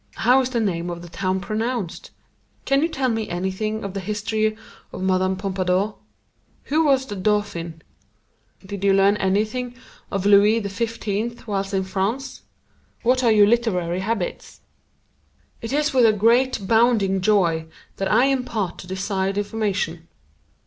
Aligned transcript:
How 0.15 0.41
is 0.41 0.49
the 0.49 0.59
name 0.59 0.89
of 0.89 1.03
the 1.03 1.09
town 1.09 1.39
pronounced? 1.41 2.09
Can 2.65 2.81
you 2.81 2.87
tell 2.87 3.07
me 3.09 3.29
anything 3.29 3.83
of 3.83 3.93
the 3.93 3.99
history 3.99 4.57
of 4.91 5.03
Mme. 5.03 5.35
Pompadour? 5.35 5.93
Who 6.63 6.83
was 6.83 7.05
the 7.05 7.15
Dauphin? 7.15 7.83
Did 8.65 8.83
you 8.83 8.93
learn 8.93 9.15
anything 9.17 9.75
of 10.09 10.25
Louis 10.25 10.59
XV 10.67 11.47
whilst 11.47 11.75
in 11.75 11.83
France? 11.83 12.41
What 13.03 13.23
are 13.23 13.31
your 13.31 13.45
literary 13.45 13.99
habits?" 13.99 14.61
It 15.61 15.71
is 15.71 15.93
with 15.93 16.07
a 16.07 16.13
great, 16.13 16.65
bounding 16.67 17.21
joy 17.21 17.67
that 17.97 18.11
I 18.11 18.25
impart 18.25 18.79
the 18.79 18.87
desired 18.87 19.37
information. 19.37 20.07